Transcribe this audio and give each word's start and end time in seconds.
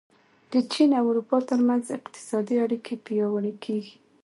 د 0.51 0.53
چین 0.71 0.89
او 0.99 1.05
اروپا 1.11 1.37
ترمنځ 1.49 1.83
اقتصادي 1.97 2.55
اړیکې 2.65 2.95
پیاوړې 3.05 3.53
کېږي. 3.63 3.95